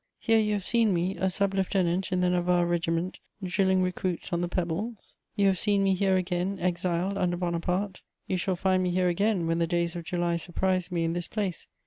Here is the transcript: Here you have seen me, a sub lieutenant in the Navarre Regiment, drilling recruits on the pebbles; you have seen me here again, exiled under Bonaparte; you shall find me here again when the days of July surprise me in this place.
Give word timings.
Here 0.17 0.39
you 0.39 0.53
have 0.53 0.65
seen 0.65 0.95
me, 0.95 1.15
a 1.17 1.29
sub 1.29 1.53
lieutenant 1.53 2.11
in 2.11 2.21
the 2.21 2.29
Navarre 2.31 2.65
Regiment, 2.65 3.19
drilling 3.43 3.83
recruits 3.83 4.33
on 4.33 4.41
the 4.41 4.47
pebbles; 4.47 5.19
you 5.35 5.45
have 5.45 5.59
seen 5.59 5.83
me 5.83 5.93
here 5.93 6.17
again, 6.17 6.57
exiled 6.59 7.19
under 7.19 7.37
Bonaparte; 7.37 8.01
you 8.25 8.35
shall 8.35 8.55
find 8.55 8.81
me 8.81 8.89
here 8.89 9.09
again 9.09 9.45
when 9.45 9.59
the 9.59 9.67
days 9.67 9.95
of 9.95 10.03
July 10.03 10.37
surprise 10.37 10.91
me 10.91 11.03
in 11.03 11.13
this 11.13 11.27
place. 11.27 11.67